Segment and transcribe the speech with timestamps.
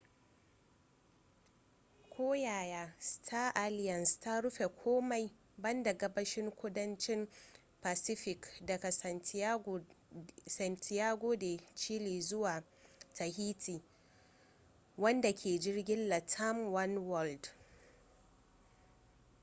[2.13, 7.27] koyaya star alliance ta rufe komai banda gabashin kudancin
[7.81, 8.91] pacific daga
[10.45, 12.63] santiago de chile zuwa
[13.13, 13.81] tahiti
[14.97, 17.49] wanda ke jirgin latam oneworld